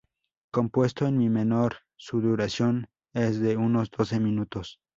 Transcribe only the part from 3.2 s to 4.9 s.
de unos doce minutos.